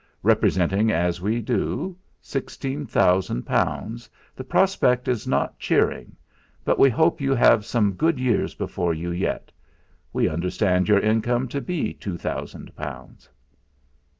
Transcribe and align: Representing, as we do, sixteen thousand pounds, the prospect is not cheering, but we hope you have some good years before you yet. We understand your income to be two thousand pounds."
Representing, 0.23 0.89
as 0.91 1.21
we 1.21 1.41
do, 1.43 1.95
sixteen 2.19 2.87
thousand 2.87 3.43
pounds, 3.43 4.09
the 4.35 4.43
prospect 4.43 5.07
is 5.07 5.27
not 5.27 5.59
cheering, 5.59 6.15
but 6.65 6.79
we 6.79 6.89
hope 6.89 7.21
you 7.21 7.35
have 7.35 7.67
some 7.67 7.93
good 7.93 8.19
years 8.19 8.55
before 8.55 8.95
you 8.95 9.11
yet. 9.11 9.51
We 10.11 10.27
understand 10.27 10.89
your 10.89 10.99
income 11.01 11.47
to 11.49 11.61
be 11.61 11.93
two 11.93 12.17
thousand 12.17 12.75
pounds." 12.75 13.29